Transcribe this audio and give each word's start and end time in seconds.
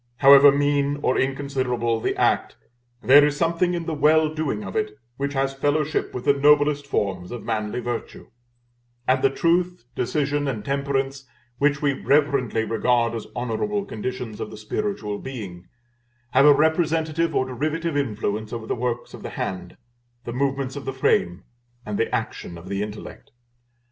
However 0.17 0.51
mean 0.51 0.97
or 1.03 1.15
inconsiderable 1.15 1.99
the 1.99 2.15
act, 2.17 2.57
there 3.03 3.23
is 3.23 3.37
something 3.37 3.75
in 3.75 3.85
the 3.85 3.93
well 3.93 4.33
doing 4.33 4.63
of 4.63 4.75
it, 4.75 4.97
which 5.17 5.33
has 5.33 5.53
fellowship 5.53 6.11
with 6.11 6.25
the 6.25 6.33
noblest 6.33 6.87
forms 6.87 7.31
of 7.31 7.43
manly 7.43 7.79
virtue; 7.79 8.31
and 9.07 9.21
the 9.21 9.29
truth, 9.29 9.85
decision, 9.93 10.47
and 10.47 10.65
temperance, 10.65 11.27
which 11.59 11.83
we 11.83 11.93
reverently 11.93 12.63
regard 12.65 13.13
as 13.13 13.27
honorable 13.35 13.85
conditions 13.85 14.39
of 14.39 14.49
the 14.49 14.57
spiritual 14.57 15.19
being, 15.19 15.67
have 16.31 16.47
a 16.47 16.51
representative 16.55 17.35
or 17.35 17.45
derivative 17.45 17.95
influence 17.95 18.51
over 18.51 18.65
the 18.65 18.73
works 18.73 19.13
of 19.13 19.21
the 19.21 19.29
hand, 19.29 19.77
the 20.23 20.33
movements 20.33 20.75
of 20.75 20.85
the 20.85 20.93
frame, 20.93 21.43
and 21.85 21.99
the 21.99 22.09
action 22.15 22.57
of 22.57 22.69
the 22.69 22.81
intellect. 22.81 23.29